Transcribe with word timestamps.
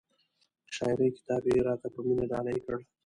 د 0.67 0.69
شاعرۍ 0.75 1.09
کتاب 1.17 1.43
یې 1.51 1.59
را 1.67 1.73
ته 1.81 1.87
په 1.93 1.99
مینه 2.07 2.25
ډالۍ 2.31 2.57
کړ. 2.65 2.77